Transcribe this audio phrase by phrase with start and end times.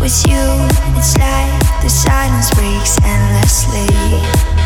[0.00, 0.38] With you,
[0.96, 4.59] it's like the silence breaks endlessly.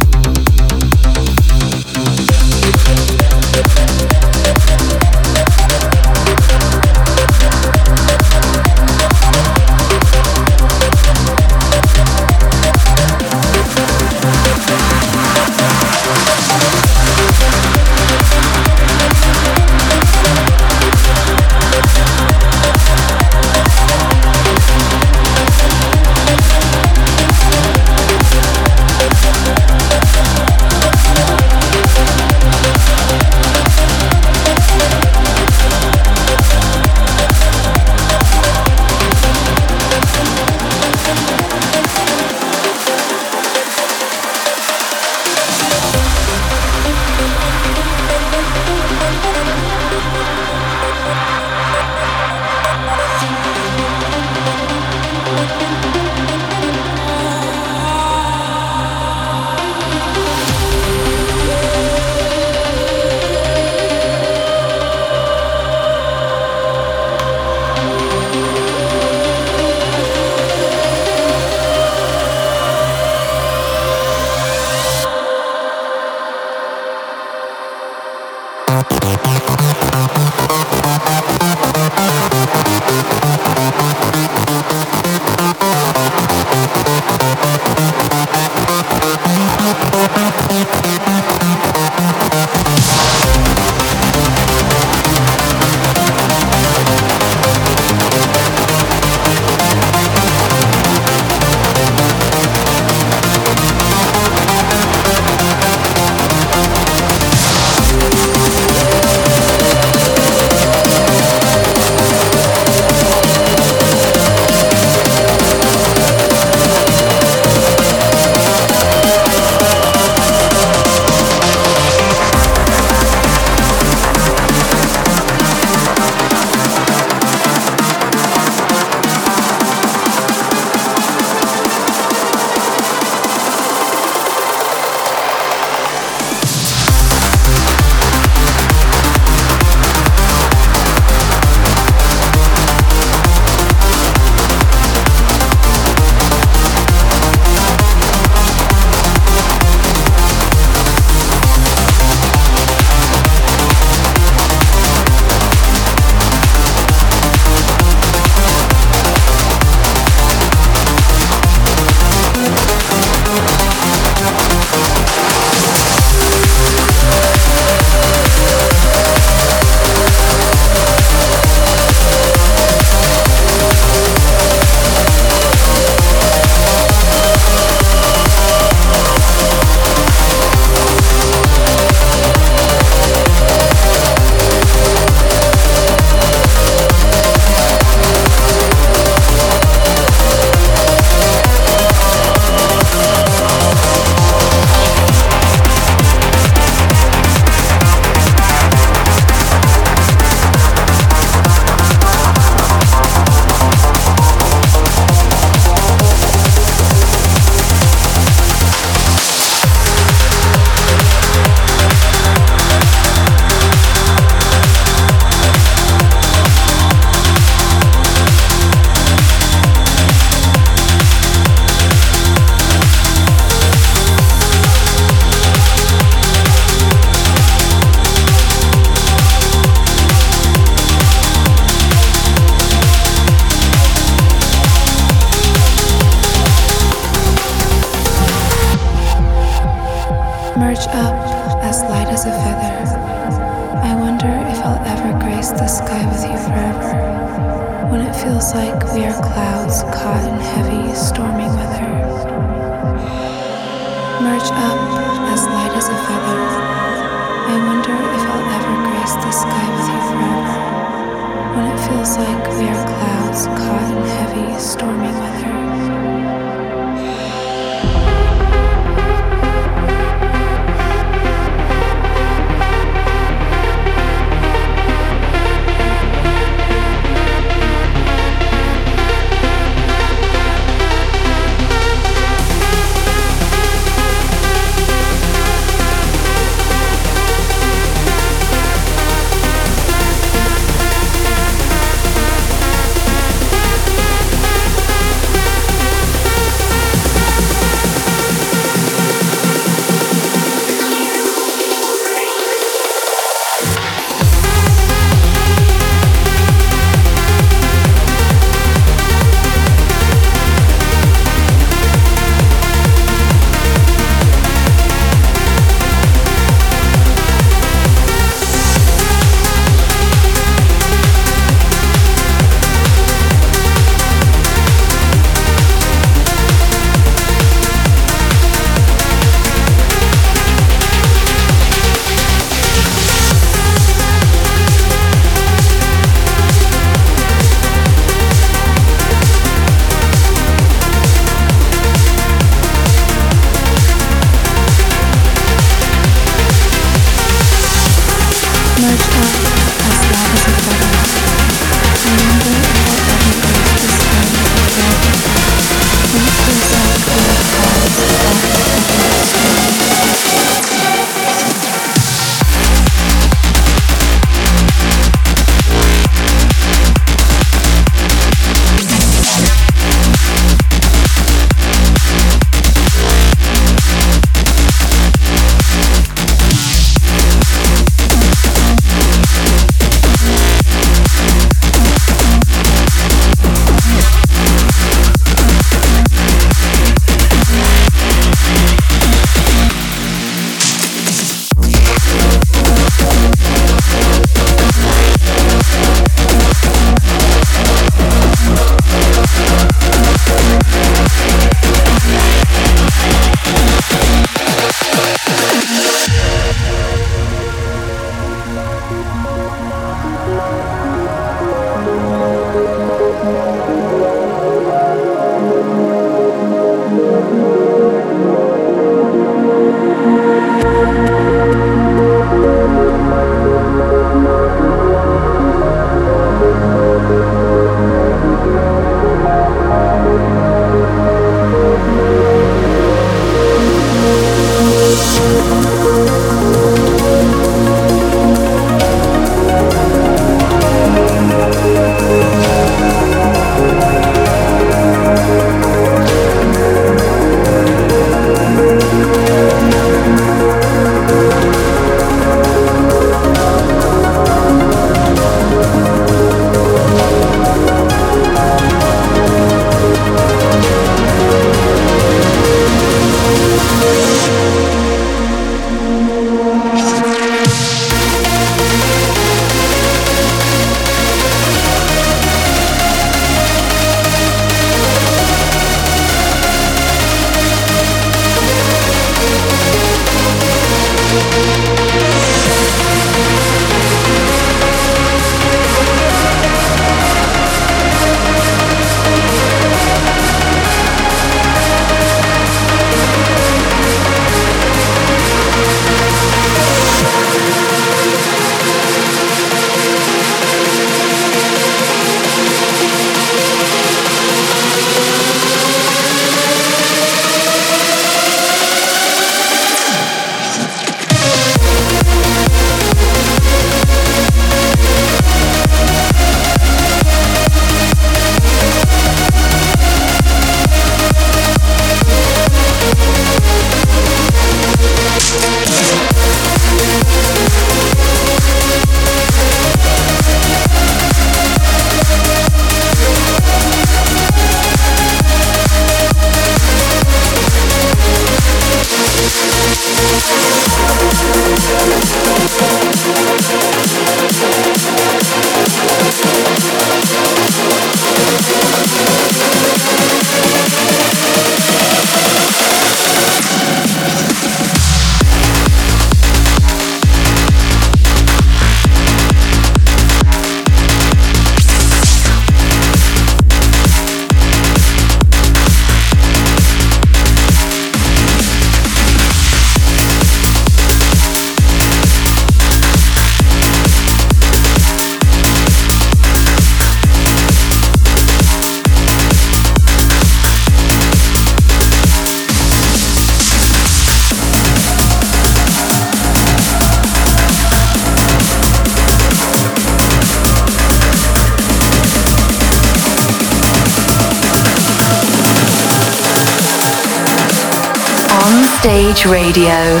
[599.56, 600.00] Radio.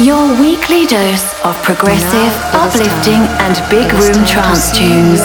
[0.00, 5.20] Your weekly dose of progressive, uplifting, and big room trance tunes.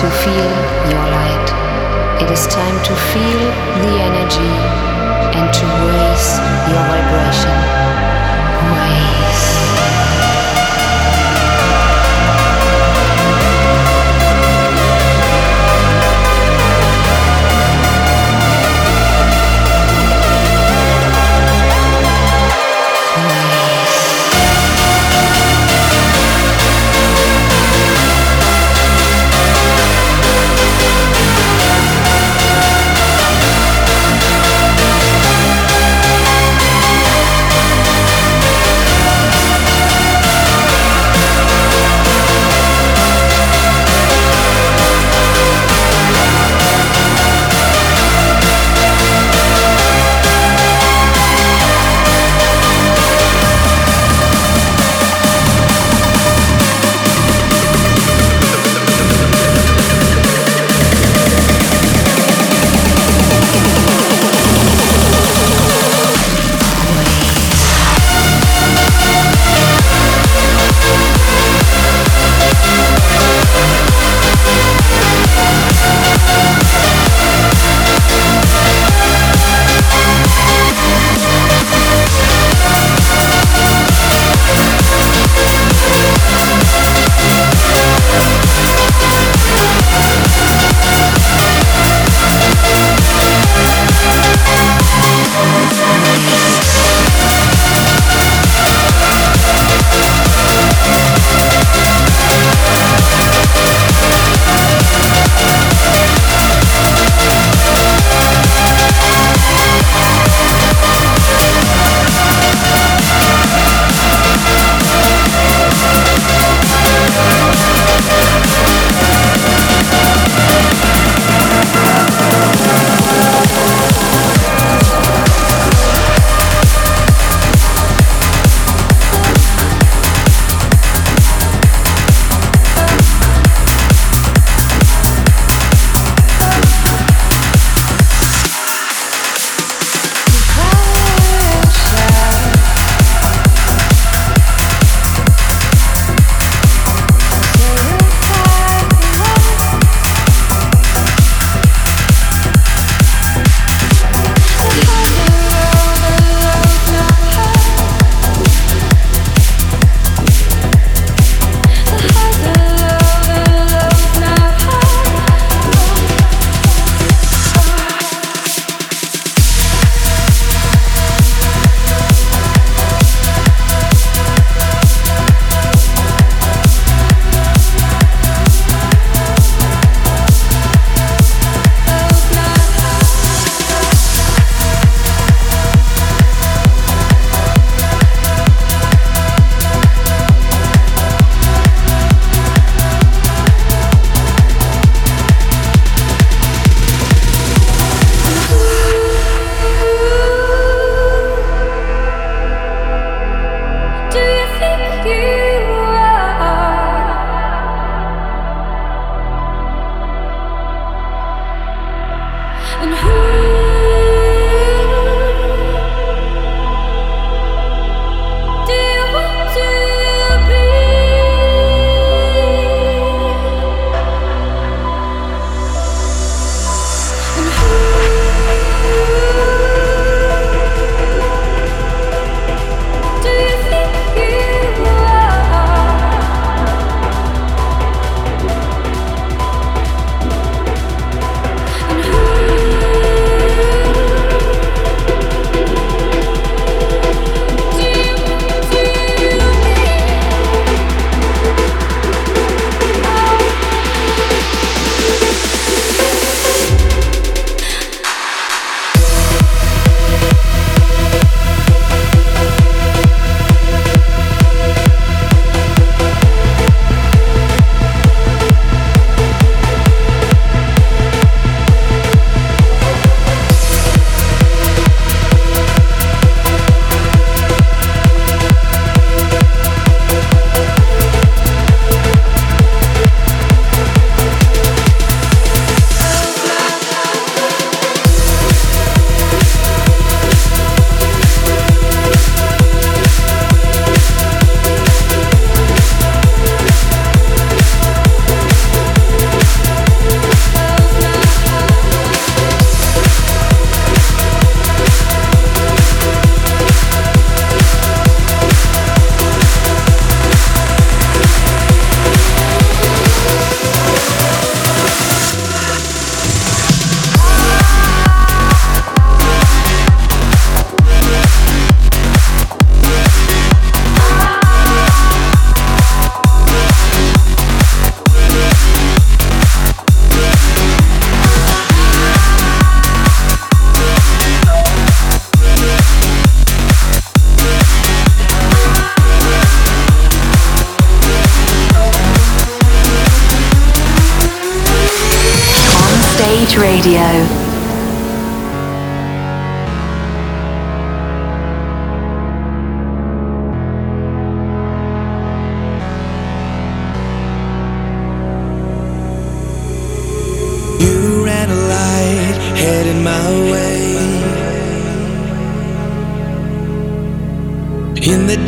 [0.00, 0.50] To feel
[0.90, 2.20] your light.
[2.20, 3.65] It is time to feel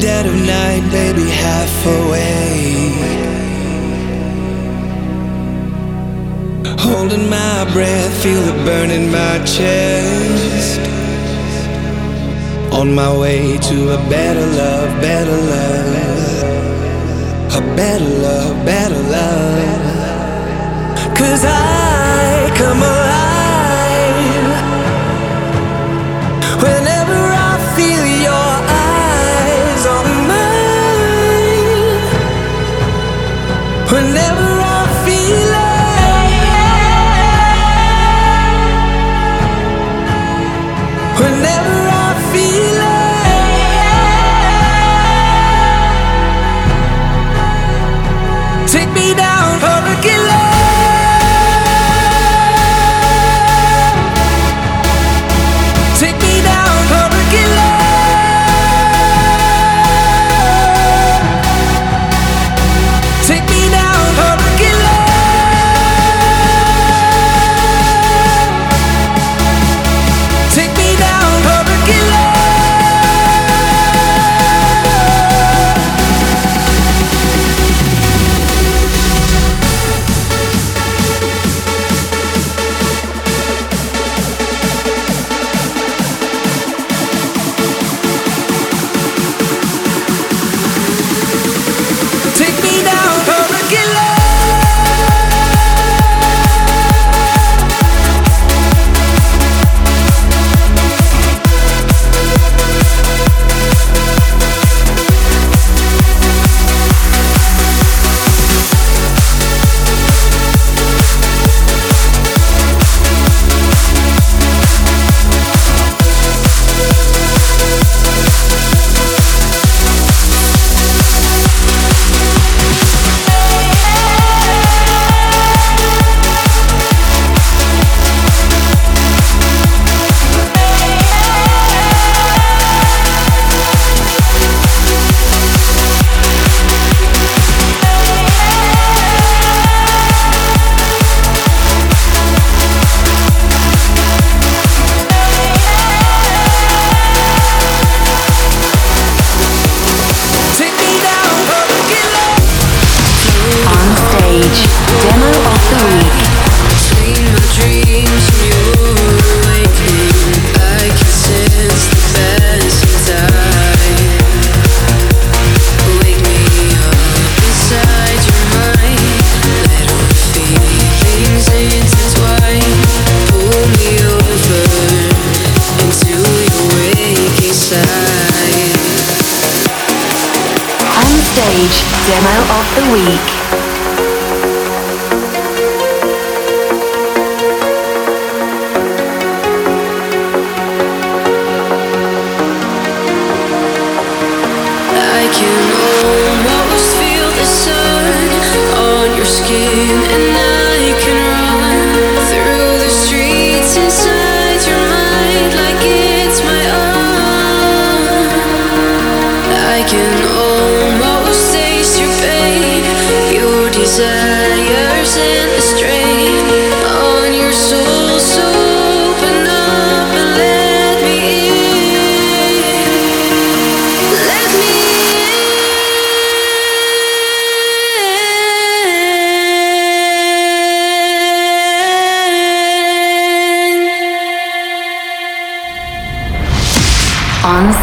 [0.01, 2.95] dead of night, baby, half awake.
[6.79, 10.81] Holding my breath, feel it burn in my chest.
[12.73, 16.43] On my way to a better love, better love.
[17.61, 19.83] A better love, better love.
[21.17, 23.18] Cause I come alive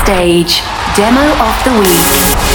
[0.06, 0.62] Stage
[0.96, 2.55] Demo of the Week.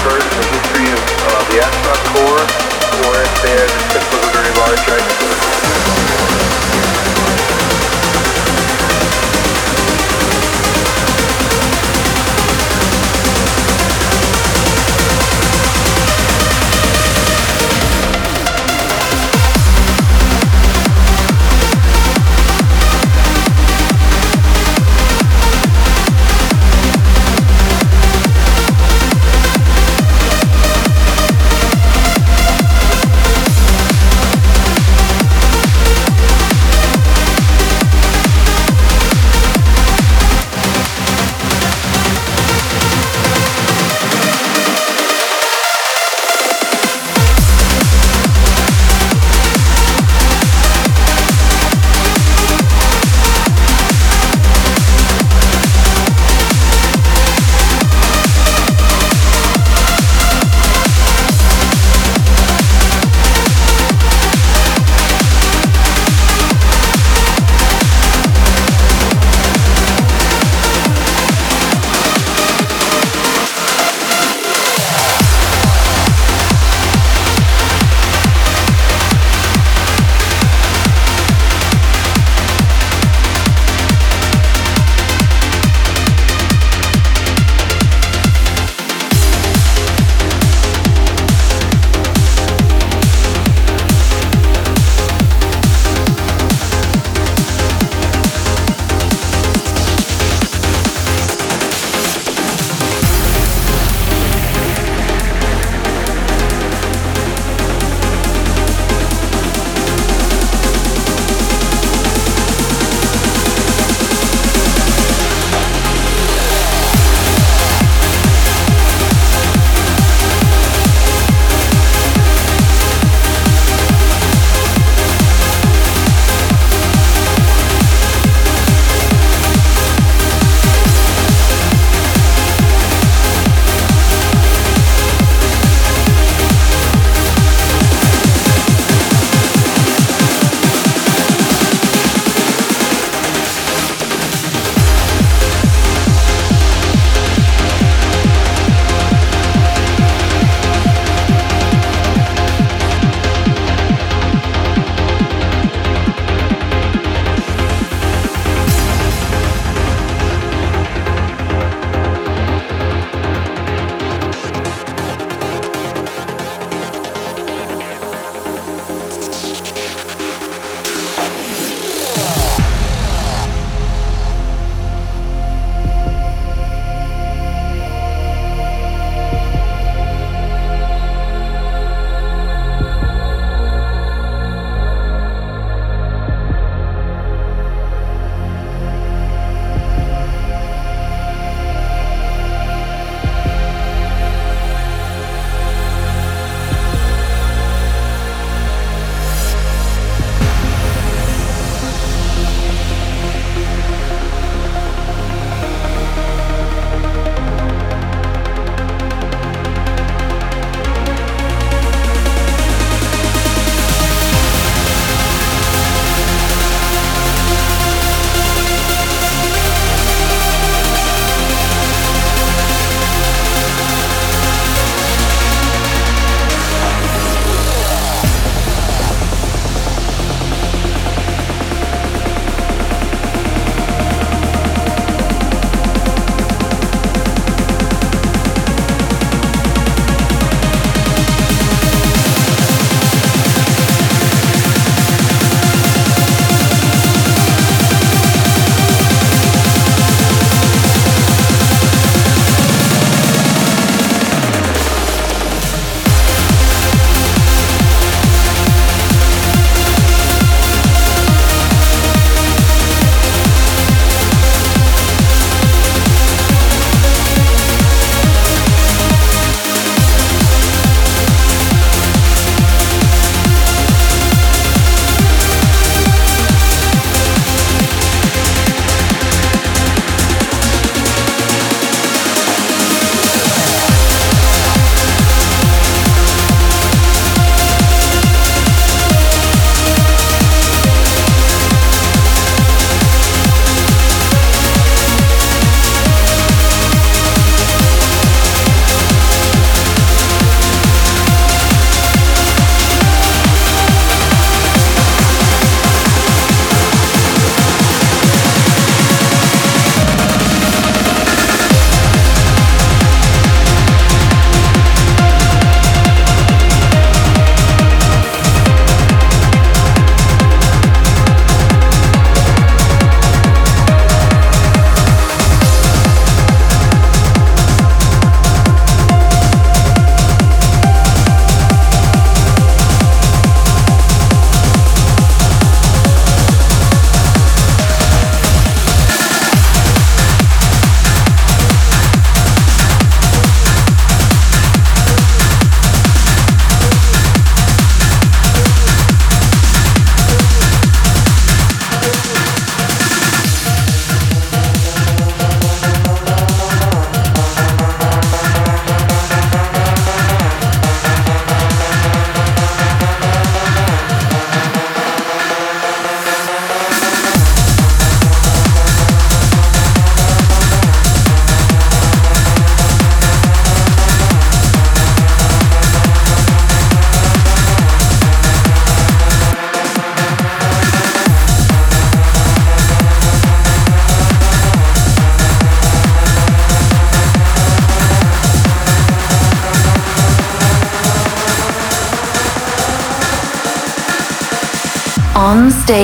[0.00, 2.48] Ever in the history of uh, the astronaut corps,
[3.04, 6.49] or if they're the a very large.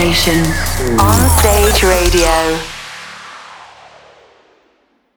[0.00, 0.49] Station.